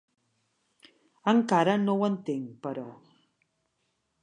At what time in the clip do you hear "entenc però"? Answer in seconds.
2.09-2.89